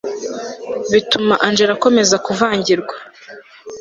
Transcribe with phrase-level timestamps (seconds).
[0.91, 2.95] bituma angella akomeza kuvangirwa